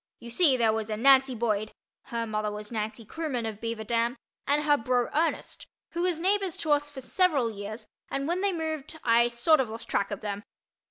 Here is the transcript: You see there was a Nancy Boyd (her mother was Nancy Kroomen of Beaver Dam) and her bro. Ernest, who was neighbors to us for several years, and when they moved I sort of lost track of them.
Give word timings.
You 0.17 0.31
see 0.31 0.57
there 0.57 0.73
was 0.73 0.89
a 0.89 0.97
Nancy 0.97 1.35
Boyd 1.35 1.71
(her 2.05 2.25
mother 2.25 2.49
was 2.49 2.71
Nancy 2.71 3.05
Kroomen 3.05 3.47
of 3.47 3.61
Beaver 3.61 3.83
Dam) 3.83 4.15
and 4.47 4.63
her 4.63 4.75
bro. 4.75 5.09
Ernest, 5.13 5.67
who 5.91 6.01
was 6.01 6.17
neighbors 6.19 6.57
to 6.57 6.71
us 6.71 6.89
for 6.89 7.01
several 7.01 7.51
years, 7.51 7.85
and 8.09 8.27
when 8.27 8.41
they 8.41 8.51
moved 8.51 8.99
I 9.03 9.27
sort 9.27 9.59
of 9.59 9.69
lost 9.69 9.87
track 9.87 10.09
of 10.09 10.21
them. 10.21 10.41